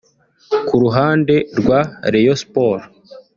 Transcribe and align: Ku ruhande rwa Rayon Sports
Ku 0.67 0.75
ruhande 0.83 1.35
rwa 1.59 1.79
Rayon 2.11 2.37
Sports 2.43 2.85